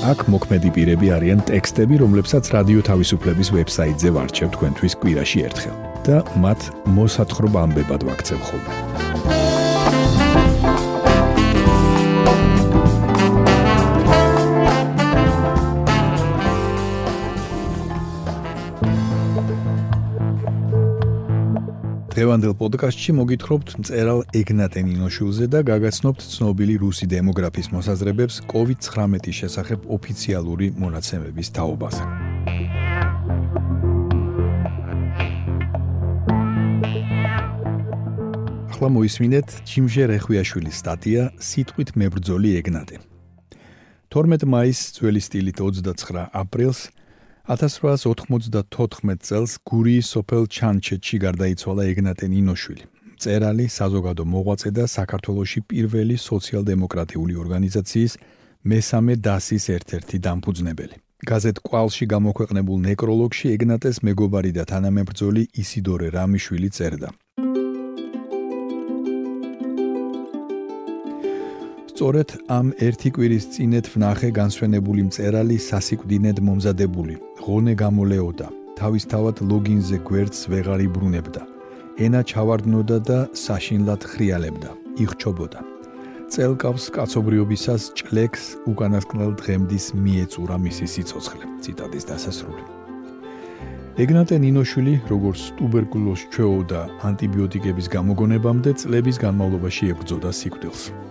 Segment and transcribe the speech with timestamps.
[0.00, 5.76] აქ მოქმედი პირები არიან ტექსტები, რომლებსაც რადიო თავისუფლების ვებსაიტზე ვარჩევ თქვენთვის კვირაში ერთხელ
[6.08, 6.60] და მათ
[6.96, 8.72] მოსათხრობ ამბებად ვაქცევ ხოლმე.
[22.20, 30.68] დღევანდელ პოდკასტში მოგითხრობთ მწერალ ეგნატე ნინოშვილზე და გაგაცნობთ ცნობილი რუსი დემოგრაფის მოსაზრებებს COVID-19-ის შესახებ ოფიციალური
[30.76, 32.04] მონაცემების თაობაზე.
[38.68, 42.96] ახლა მოისმინეთ ჯიმჟე რეხვიაშვილის სტატია სიტყვით მებრძოლი ეგნატე.
[44.12, 46.80] 12 მაისს ძველი სტილით 29 აპრილს
[47.50, 52.84] 1894 წელს გურიის სოფელ ჩანჩეთში გარდაიცვალა ეგნატე ნინოშვილი.
[53.22, 58.12] წერალი, საზოგადო მოღვაწე და საქართველოსი პირველი სოციალ-დემოკრატიული ორგანიზაციის
[58.70, 60.96] მესამე დასის ერთ-ერთი დამფუძნებელი.
[61.30, 67.08] გაზეთ კვალში გამოქვეყნებულ ნეკროლოგში ეგნატეს მეგობარი და თანამებრძოლი ისიდორე რამიშვილი წერდა:
[72.00, 78.46] სწორედ ამ ერთი კვირის წინეთ ვნახე განსვენებული მწერალი სასიკვდინედ მომზადებული ღონე გამოლეოდა
[78.78, 81.42] თავისთავად ლოგინზე გვერდს ვეღარ იბრუნებდა
[82.06, 84.70] ენა ჩავარდნოდა და საშინლად ხრიალებდა
[85.04, 85.60] იხჩობოდა.
[86.32, 92.64] წელკავს კაცობრიობისას ჭლექს უკანასკნელ დღემდის მიეწურა მისი სიცოცხლე ციტატის დასასრული.
[94.00, 96.80] ეგნატე ნინოშვილი როგორც ტუბერკულოზს ჩვეოდა
[97.12, 101.09] ანტიბიოტიკების გამოგონებამდე წლების განმავლობაში ებრძოდა სიკვდილს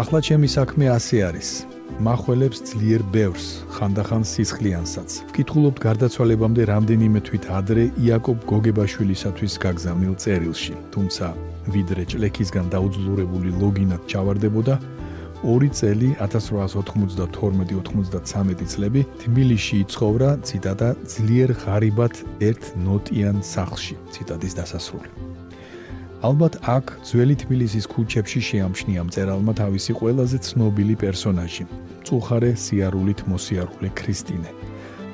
[0.00, 1.68] ახლა ჩემი საქმე ასე არის.
[2.00, 5.28] מחველებს ძლიერ ბევრს, ხანდახან სისხლიანსაც.
[5.28, 10.74] ვკითხულობთ გარდაცვალებამდე რამდენიმე თვით ადრე იაკობ გოგებაშვილისათვის გაგზავნილ წერილში.
[10.94, 11.26] თუმცა
[11.74, 14.74] ვიდრე ჭლექისგან დაუძლურებული ლოგინად ჩავარდებოდა,
[15.44, 22.14] ორი წელი 1892-93 წლები თბილისში იცხოვრა, ციტატა, ძლიერ ღარიბად
[22.48, 23.94] ერთ ნოტიან სახლში.
[24.14, 25.31] ციტატის დასასრული.
[26.22, 31.64] ალბათ აქ ძველი თბილისის ქუჩებში შეამჩნია მწერალმა თავისი ყველაზე ცნობილი პერსონაჟი,
[32.06, 34.50] წუხარე სიარულით მოსიარულე ქრისტინე,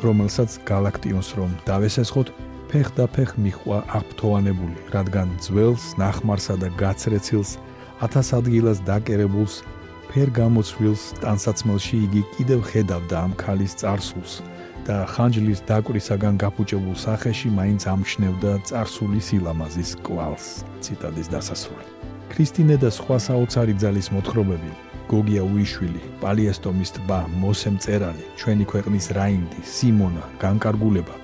[0.05, 2.29] რომელსაც galaktions რომ დავესესხოთ,
[2.69, 7.57] ფეხდაფეხ მიხყვა აღფრთოვანებული, რადგან ძველს, ნახმარსა და გაცრეცილს,
[8.05, 9.65] ათას ადგილას დაკერებულს,
[10.13, 14.45] ფერ გამოცვლილს ტანსაცმელში იგი კიდევ ხედავდა ამ ქალის царსულს.
[14.89, 20.47] და ხანჯლის დაკვრისაგან გაფუჭებულ სახეში მაინც ამჩნევდა царსული სილამაზის კვალს.
[20.81, 21.87] ციტატის დასასრული.
[22.33, 24.73] ქრისტინე და სხვა საოცარი ძალის მოთხრობები
[25.09, 31.15] გოგია უიშვილი, პალიასტომის ტბა, მოსე მწერალი, ჩვენი ქვეყნის რაინდი, სიმონა, განკარგულება,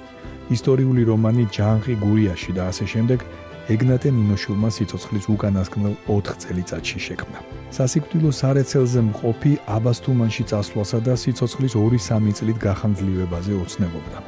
[0.56, 3.18] ისტორიული რომანი ჯანყი გურიაში და ასე შემდეგ
[3.64, 7.38] ეგნატე ნინოშილმა სიცოცხლის უკანასკნელ 4 წელიწადში შექმნა.
[7.72, 14.18] სასიკვდილო სარეცელზე მყოფი აბასთუმანში წასვლასა და სიცოცხლის 2-3 წლით გახანძლივებაზე ოცნებობდა,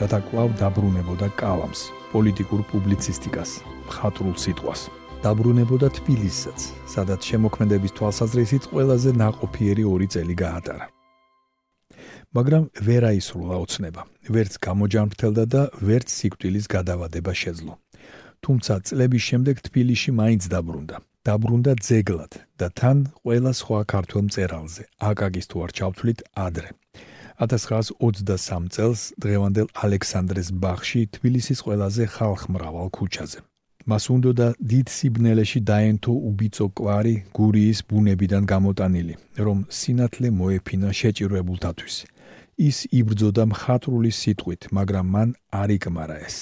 [0.00, 1.80] რათა კვლავ დაბრუნებოდა კალამს,
[2.14, 3.50] პოლიტიკურ პუბლიცისტიკას,
[3.90, 4.80] მხატვრულ სიტყვას.
[5.24, 6.58] დაბრუნებოდა თბილისსაც,
[6.94, 10.86] სადაც შემოქმედების თვალსაზრისით ყველაზე ნაყოფიერი 2 წელი გაატარა.
[12.36, 14.02] მაგრამ ვერ აისრულა ოცნება.
[14.34, 17.72] ვერც გამოჯანმრთელდა და ვერც სიკვდილის გადავადება შეძლო.
[18.44, 20.96] თუმცა წლების შემდეგ თბილისში მაინც დაბრუნდა.
[21.26, 24.82] დაბრუნდა ძეგლად და თან ყველა სხვა ქართულ მწერალზე.
[25.10, 26.68] აკაგის თუ არ ჩავთვლით ადრე.
[27.42, 33.40] 1923 წელს დღევანდელ ალექსანდრეს ბაღში თბილისის ყველაზე ხალხმრავალ ქუჩაზე.
[33.86, 39.14] მას უნდა დიდ სიბნელეში დაენთო უბიწო კვარი გურიის ბუნებიდან გამოტანილი,
[39.46, 41.96] რომ სინათლე მოეფინა შეჭირებულთათვის.
[42.56, 45.28] ის იბრძოდა მხატვრული სიტყვით, მაგრამ მან
[45.60, 46.36] არ იკმარა ეს.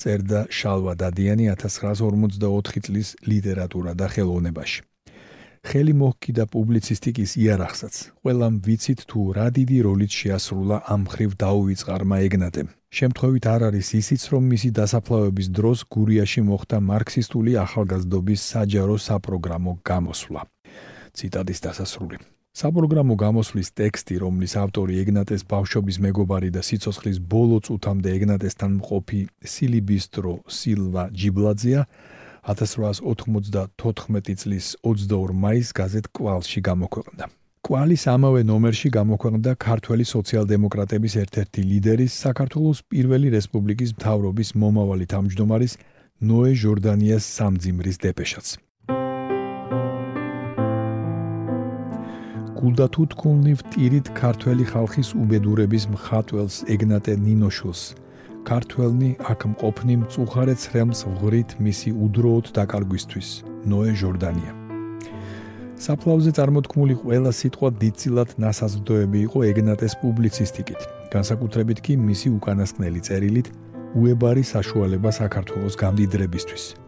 [0.00, 4.80] წერდა შალვა დადიანი 1944 წლის ლიტერატურა და ხელოვნებაში.
[5.66, 7.94] ხელი მოჰკიდა პუბლიცისტიკის იარაღსაც.
[8.22, 12.68] ყველამ ვიცით თუ რა დიდი როლიც შეასრულა ამ ხრივ დაუვიწყარმა ეგნატემ.
[12.98, 20.42] შემთხვევით არ არის ისიც, რომ მისი დასაფლავების დროს გურიაში მოხდა მარქსისტული ახალგაზრდობის საჯარო საპროგრამო გამოსვლა.
[21.16, 22.35] ციტატის დასასრული.
[22.56, 29.20] საპროგრამო გამოსვლის ტექსტი, რომლის ავტორი ეგნატეს ბავშვობის მეგობარი და სიცოცხლის ბოლო წუთამდე ეგნატესთან მყოფი
[29.52, 31.80] სილიბისტრო სილვა ჯიბლაძია
[32.48, 37.28] 1894 წლის 22 მაისს გაზეთ კვალში გამოქვეყნდა.
[37.66, 45.72] კვალის ამავე ნომერში გამოქვეყნდა ქართველი სოციალ-დემოკრატების ერთ-ერთი ლიდერის საქართველოს პირველი რესპუბლიკის მთავრობის მომავალი თავმჯდომარის
[46.24, 48.46] ნოე ჟორდანიას სამძიმრის დეპეშაც.
[52.60, 57.82] გულდათუთქულნივ ტირით ქართველი ხალხის უბედურების მხატველს ეგნატე ნინოშულს
[58.46, 63.28] ქართველნი აქ მყოფნი მწუხარე ცრემლს ვღრით მისი უდროოდ დაკარგვისთვის.
[63.70, 64.52] ნოე ჟორდანია.
[65.86, 70.80] საფლავზე წარმოთქმული ყველა სიტყვა დიდწილად ნასაზრდოები იყო ეგნატეს პუბლიცისტიკით.
[71.14, 73.46] განსაკუთრებით კი მისი უკანასკნელი წერილით
[73.98, 76.85] უებარი საშუალება საქართველოს გამდიდრებისთვის.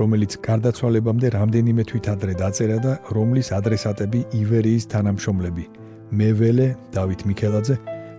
[0.00, 5.64] რომელიც გარდაცვალებამდე რამდენიმე თვით ადრე დაწერა და რომლის ადრესატები ივერიის თანამშრომლები
[6.18, 7.76] მეველე დავით მიქელაძე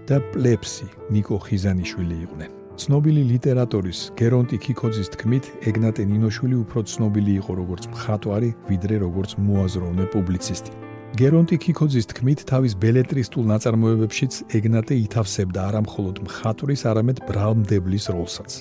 [0.10, 2.52] და პლეფსი ნიკო ხიზანიშვილი იყვნენ.
[2.76, 10.06] ცნობილი ლიტერატორის გერონტი ქიქოძის თქმით, ეგნატე ნინოშვილი უფრო ცნობილი იყო როგორც მხატვარი, ვიდრე როგორც მოაზროვნე
[10.12, 10.72] პუბლიცისტი.
[11.16, 18.52] გერონტი ქიქოძის თქმით, თავის ბელეტრისტულ ნაწარმოებებშიც ეგნატე ითავსებდა არამხოლოდ მხატვრის, არამედ ბრალმდებლის როლსაც.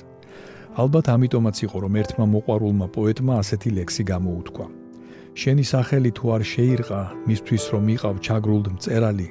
[0.74, 4.66] ალბათ ამიტომაც იყო, რომ ერთმა მოყვარულმა პოეტმა ასეთი ლექსი გამოუთქვა.
[5.38, 7.00] შენი სახელი თუ არ შეირყა,
[7.30, 9.28] მისთვის რომ იყავ ჩაგრულდ მწერალი,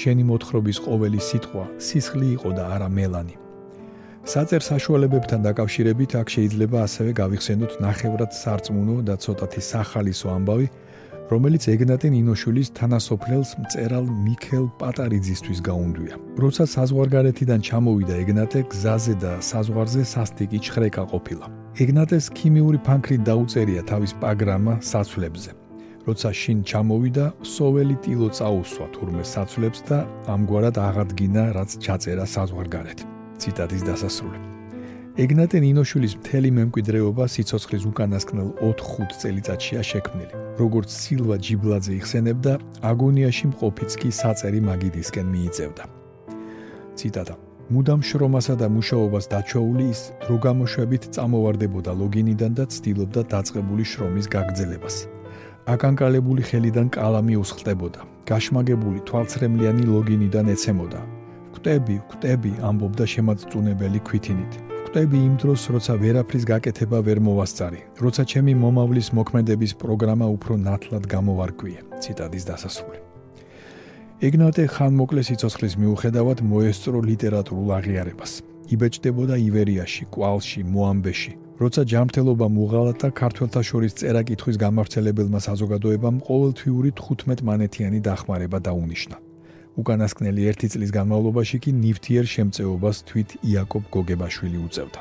[0.00, 3.34] შენი მოთხრობის ყოველი სიტყვა სისხლი იყო და არა მელანი.
[4.24, 10.66] საწერ საშუალებებთან დაკავშირებით აქ შეიძლება ასევე გავიხსენოთ ნახევრად სარწმუნო და ცოტათი სახალისო ამბავი,
[11.32, 16.14] რომელიც ეგნატე ნინოშვილის თანასოფლელს მწერალ მიქელ პატარიძისთვის გაუნდვია.
[16.42, 21.46] როცა საზღვარგარეთიდან ჩამოვიდა ეგნატე, გზაზე და საზღვარზე სასტიკი ჩხრეკა ყოფილა.
[21.80, 25.50] ეგნატეს ქიმიური ფანქრით დაუწერია თავის პაგრამა საცვლებზე.
[26.06, 29.98] როცა შინ ჩამოვიდა, სოველი ტილო წაუსვა თურმე საცვლებს და
[30.28, 32.98] ამგვარად აღადგინა რაც ჩაწერა საზღვარგარეთ.
[33.40, 34.53] ციტატის დასასრული.
[35.14, 40.34] ეგნატე ნინოშვილის მთელი მემკვიდრეობა სიცოცხლის უკანასკნელ 4-5 წელიწადშია შექმნილი.
[40.58, 42.52] როგორც სილვა ჯიბლაძე იხსენებდა,
[42.90, 45.84] აგონიაში მყოფიც კი საწერი მაგიდისკენ მიიწევდა.
[46.98, 47.34] ციტატა
[47.70, 54.96] მუდამ შრომასა და მუშაობას დაჩოული ის დრო გამოშვებით წამოვარდებოდა ლოგინიდან და ცდილობდა დაწყებული შრომის გაგრძელებას.
[55.74, 58.00] აკანკალებული ხელიდან კალამი უსხლტებოდა.
[58.26, 61.00] გაშმაგებული თვალცრემლიანი ლოგინიდან ეცემოდა.
[61.64, 64.52] კვტები, კვტები, ამბობდა შემაწუნებელი ქვითინით.
[64.84, 71.08] კვტები იმ დროს, როცა ვერაფრის გაკეთება ვერ მოვასწარი, როცა ჩემი მომავლის მოქმედების პროგრამა უფრო ნათლად
[71.08, 71.80] გამოვარკვიე.
[72.04, 73.00] ციტადის დასასრული.
[74.28, 78.32] ეგნატე ხანმოკლე სიცოცხლის მიუხედავად მოესწრო ლიტერატურულ აღიარებას.
[78.68, 81.32] იბეჭდებოდა ივერიაში, კვალში, მოამბეში.
[81.64, 89.16] როცა ჯანმრთელობა მუღალათა ქართველთა შორის წერა-კითხვის გამავრცელებელმა საზოგადოებამ ყოველთვიური 15 მანეთიანი დახმარება დაუნიშნა.
[89.80, 95.00] უკანასკნელი ერთი წლის განმავლობაში კი ნივთიერ შემწეობას თვით იაკობ გოგებაშვილი უწევდა.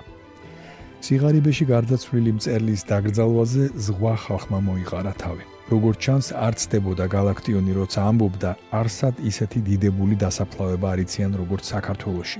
[1.03, 5.43] სიღარიბეში გარდაცვლილი მწერლის დაკრძალვაზე ზღვა ხალხმა მოიყარა თავი.
[5.71, 12.39] როგორც ჩანს, არც ხდებოდა galaktionი, როცა ამბობდა, არსად ისეთი დიდებული დასაფლავება არიციან როგორც საქართველოში.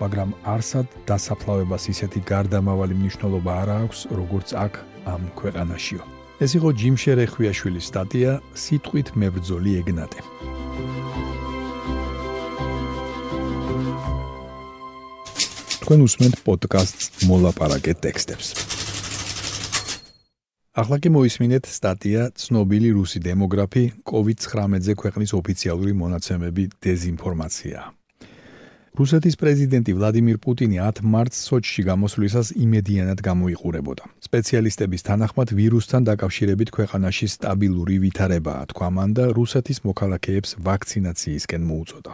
[0.00, 4.72] მაგრამ არსად დასაფლავებას ისეთი გარდამავალი მნიშვნელობა არ აქვს, როგორც აქ
[5.14, 6.02] ამ ქვეყანაშიო.
[6.44, 10.20] ეს იყო ჯიმ შერეხვიაშვილის სტატია სიტყვით მებრძოლი ეგნატე.
[15.90, 18.48] თქვენ უსმენთ პოდკასტს მოლაპარაკე ტექსტებს.
[20.70, 27.78] ახლა კი მოისმინეთ სტატია ცნობილი რუსი დემოგრაფი COVID-19-ზე ქვეყნის ოფიციალური მონაცემები დეზინფორმაცია.
[29.00, 34.04] რუსეთის პრეზიდენტი ვლადიმირ პუტინი 10 მარტს სოჩში გამოსვლისას იმედიანად გამოიყურებოდა.
[34.30, 42.12] სპეციალისტების თანახმად ვირუსთან დაკავშირებით ქვეყანაში სტაბილური ვითარებაა, თქვა მან და რუსეთის მოქალაქეებს ვაქცინაციისკენ მოუწოდა.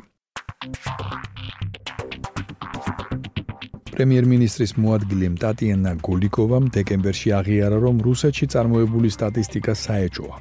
[3.96, 10.36] პრემიერ-მინისტრის მოადგილე ტატიანა გოლიკოვამ დეკემბერში აღიარა, რომ რუსეთში წარმოებული სტატისტიკა საეჭოა.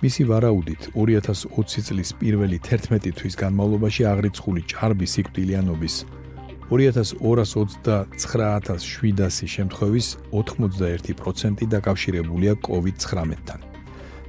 [0.00, 5.94] მისი ვარაუდით, 2020 წლის პირველი 11 თვის განმავლობაში აღრიცხული ჭარბი სიკვდილიანობის
[6.72, 13.60] 2229.700 შემთხვევის 91% დაკავშირებულია COVID-19-თან.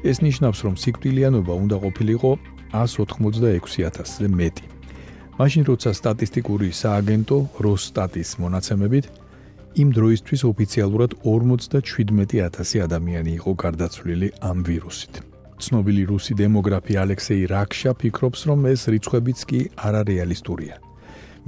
[0.04, 2.32] ეს ნიშნავს, რომ სიკვდილიანობა უნდა ყოფილიყო
[2.76, 4.77] 186.000-ზე მეტი.
[5.38, 9.06] მაშინ როცა სტატისტიკური სააგენტო როსტატის მონაცემებით
[9.82, 15.14] იმ დროისთვის ოფიციალურად 57000 ადამიანი იყო გარდაცვლილი ამ ვირუსით.
[15.62, 20.76] ცნობილი რუსი დემოგრაფი ალექსეი რაქშა ფიქრობს, რომ ეს რიცხვებიც კი არარეალისტურია.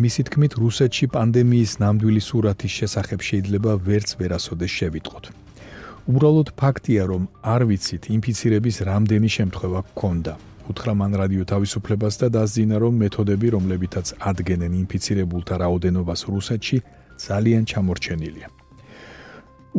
[0.03, 5.25] მისი თქმით, რუსეთში პანდემიის ნამდვილი სურათის შესახებ შეიძლება ვერც ვერასოდეს შევიტყოთ.
[6.09, 10.33] უბრალოდ ფაქტია, რომ არ ვიცით ინფიცირების რამდენი შემთხვევა გქონდა.
[10.69, 16.77] უთხრა მან რადიო თავისუფლებას და დასძინა რომ მეთოდები რომლებითაც ადგენენ ინფიცირებულთა რაოდენობას რუსეთში
[17.27, 18.47] ძალიან ჩამორჩენილია.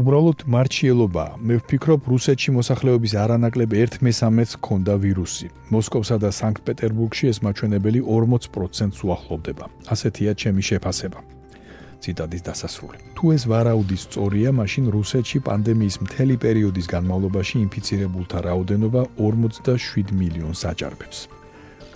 [0.00, 1.24] უბრალოდ მარჩიელობა.
[1.46, 5.48] მე ვფიქრობ, რუსეთში მოსახლეობის არანაკლებ 1/13-ს ქონდა ვირუსი.
[5.74, 9.64] მოსკოვსა და სანქტ-პეტერბურგში ეს მაჩვენებელი 40%-ს უახლოვდება.
[9.90, 11.39] ასეთია ჩემი შეფასება.
[12.04, 12.98] ციტადის დასასრული.
[13.16, 21.18] თუ ეს ვარაუდი სწორია, მაშინ რუსეთში პანდემიის მთელი პერიოდის განმავლობაში ინფიცირებულთა რაოდენობა 47 მილიონს აჭარბებს.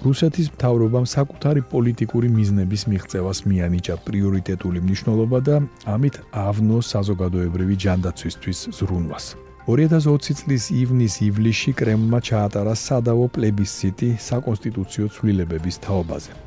[0.04, 5.56] რუსეთის მთავრობამ საკუთარი პოლიტიკური მიზნების მიღწევას მიანიჭა პრიორიტეტული მნიშვნელობა და
[5.94, 9.26] ამით ავნო საზოგადოებრივი ჯანდაცვისთვის ზრუნვას.
[9.64, 16.43] 2020 წლის ივნის-ივლისში კრემლმა ჩაატარა სადავო პლებისციტი საკონსტიტუციო ცვლილებების თაობაზე.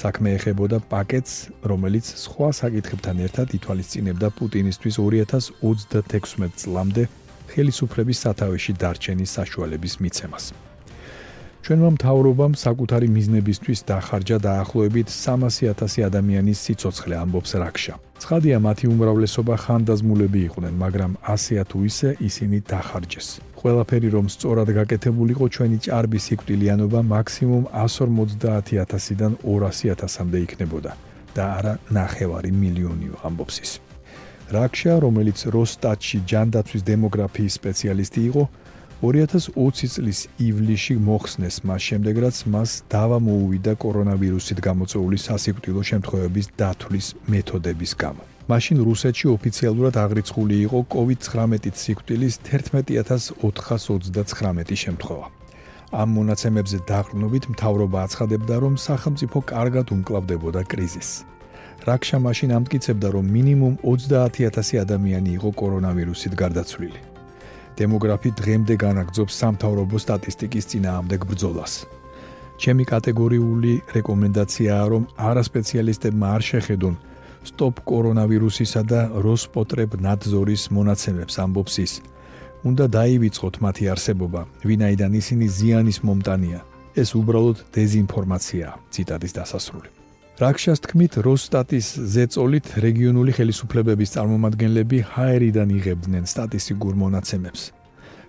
[0.00, 1.34] საქმე ეხებოდა პაკეტს,
[1.70, 7.04] რომელიც სხვა საკითხებთან ერთად ითვალისწინებდა პუტინისთვის 2036 წლამდე
[7.52, 10.44] ხელისუფლების სათავეში დარჩენის საშუალების მიცემას.
[11.60, 17.94] ჩვენმა მთავრობამ საკუთარი მიზნებისთვის დახარჯა დაახლოებით 300.000 ადამიანის სიცოცხლე ამბობს რაქშა.
[18.22, 23.28] ცხადია, მათი უმრავლესობა ხანდაზმულები იყვნენ, მაგრამ ასეა თუ ისე ისინი დახარჯეს.
[23.60, 30.92] ყველაფერი რომ სწორად გაკეთებულიყო ჩვენი ჭარბი სიკვდილიანობა მაქსიმუმ 150.000-დან 200.000-მდე იქნებოდა
[31.36, 33.72] და არა ნახევარი მილიონიო ამბობს ის.
[34.56, 38.42] რაქშა, რომელიც როსტატში ჯანდაცვის დემოგრაფიის სპეციალისტი იყო,
[39.04, 47.06] 2020 წლის ივლისში მოხსნეს მას შემდეგ რაც მას დავა მოუვიდა კორონავირუსით გამოწვეული სასიკვდილო შემთხვევების დათვლის
[47.32, 48.29] მეთოდების გამო.
[48.48, 55.26] მაშინ რუსეთში ოფიციალურად აღრიცხული იყო COVID-19 სიკვდილის 11429 შემთხვევა.
[55.90, 61.14] ამ მონაცემებზე დაყრდნობით მთავრობა აცხადებდა, რომ სახელმწიფო კარგად უმკლავდებოდა კრიზისს.
[61.88, 67.00] რაქშა მაშინ ამტკიცებდა, რომ მინიმუმ 30000 ადამიანი იყო კორონავირუსით გარდაცვლილი.
[67.78, 71.72] დემოგრაფი დღემდე განაგძობს სამთავრობო სტატისტიკის წინააღმდეგ ბრძოლას.
[72.60, 76.94] ჩემი კატეგორიული რეკომენდაციაა, რომ არასპეციალისტებმა არ შეხედონ
[77.44, 81.92] სტოპ კორონავირუსისა და როსპოტრებ ნადზორის მონაცემებს ამბობს ის.
[82.64, 86.60] უნდა დაივიწყოთ მათი არსებობა, ვინაიდან ისინი ზიანის მომტანია.
[86.96, 89.88] ეს უბრალოდ დეзинფორმაცია, ციტატის დასასრული.
[90.40, 97.60] რაქშას თქმით, როსტატის ზეწოლით რეგიონული ხელისუფლებების წარმომადგენლები ჰაერიდან იღებდნენ სტატისტიკურ მონაცემებს.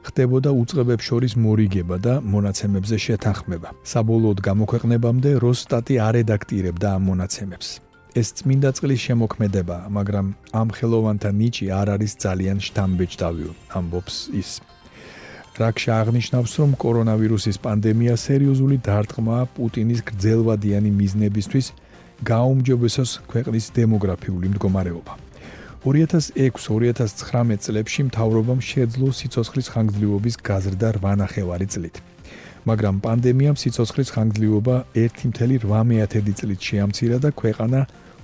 [0.05, 3.69] ხდებოდა უწყებებს შორის მორიგება და მონაცემებზე შეთანხმება.
[3.91, 7.67] საბოლოოდ გამოქვეყნებამდე როსტატი არ რედაქტირებდა ამ მონაცემებს.
[8.11, 13.45] ეს წმინდა წყლის შემოქმედებაა, მაგრამ ამ ხელოვანთა ნიჭი არ არის ძალიან შთამბეჭდავი,
[13.79, 14.49] ამბობს ის.
[15.61, 21.67] რაქშა აღნიშნავს, რომ კორონავირუსის პანდემია სერიოზული დარტყმაა პუტინის გრძელვადიანი მიზნებისთვის
[22.31, 25.13] გაუმჯობესოს ქვეყნის დემოგრაფიული მდგომარეობა.
[25.81, 31.95] 2006-2019 წლებში მთავრობამ შეძლო სიცოცხლის ხანგრძლივობის გაზრდა 8.5 წლით.
[32.69, 37.79] მაგრამ პანდემიამ სიცოცხლის ხანგრძლივობა 1.8 წლით შეამცირა და ქვეყანა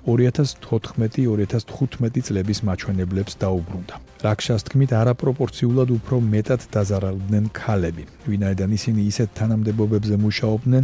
[0.07, 3.95] 2014-2015 წლების მაჩვენებლებს დაუბრუნდა.
[4.23, 10.83] რაქშას თქმით, არაპროპორციულად უფრო მეტად დაზარალდნენ ქალები, ვინაიდან ისინი ისეთ თანამდებობებზე მუშაობდნენ,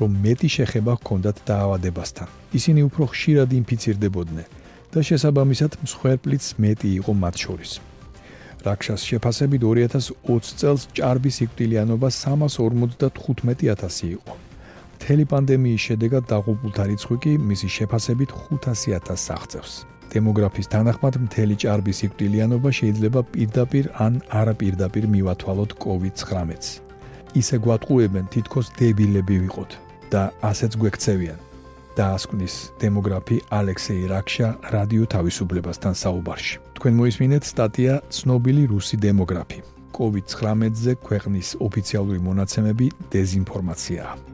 [0.00, 2.28] რომ მეტი შეხება ჰქონდათ დაავადებასთან.
[2.58, 4.48] ისინი უფრო ხშირად ინფიცირდებოდნენ
[4.92, 7.72] და შესაბამისად მსხვერპლიც მეტი იყო მათ შორის.
[8.64, 14.32] რაქშას შეფასებით 2020 წელს ჭარბი სიკვდილიანობა 355000 იყო.
[14.94, 19.72] მთელი პანდემიის შედეგად დაღუპულთა რიცხვი კი მისი შეფასებით 500.000-ს აღწევს.
[20.14, 26.68] დემოგრაფის თანახმად მთელი ჭარბის სიკვდილიანობა შეიძლება პირდაპირ ან არაპირდაპირ მივათვალოთ COVID-19-ს.
[27.34, 29.70] ისე გვატყუებენ თითქოს დებილები ვიყოთ
[30.12, 31.38] და ასეც გვექცევიან.
[31.98, 36.54] დაასკვნის დემოგრაფი ალექსეი რაქშა რადიო თავისუფლებასთან საუბარში.
[36.78, 39.58] თქვენ მოისმინეთ სტატია ცნობილი რუსი დემოგრაფი.
[39.94, 44.33] COVID-19-ზე ქვეყნის ოფიციალური მონაცემები დეзинფორმაციაა.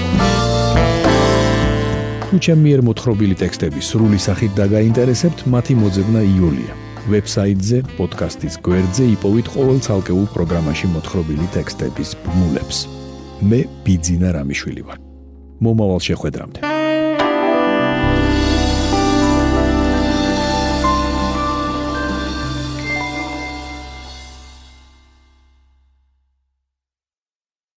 [2.31, 6.77] თუ ჩემი მიერ მოთხრობილი ტექსტები სრული სახით დაგაინტერესებთ, მათი მოძებნა იულია.
[7.11, 12.77] ვებსაიტზე, პოდკასტის გვერდზე იპოვეთ ყოველ ცალკეულ პროგრამაში მოთხრობილი ტექსტების ბმულებს.
[13.43, 14.97] მე ბიძინა რამიშვილი ვარ.
[15.59, 16.70] მომავალ შეხვედრამდე.